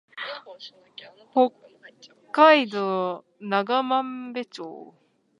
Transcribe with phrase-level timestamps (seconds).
[1.31, 1.51] 北
[2.31, 4.95] 海道長万部町